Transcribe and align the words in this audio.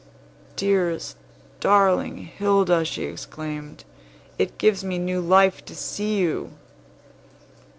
"Dearest, 0.55 1.15
darling 1.59 2.17
Hilda!" 2.23 2.83
she 2.85 3.03
exclaimed. 3.03 3.83
"It 4.39 4.57
gives 4.57 4.83
me 4.83 4.97
new 4.97 5.21
life 5.21 5.63
to 5.65 5.75
see 5.75 6.17
you!" 6.17 6.53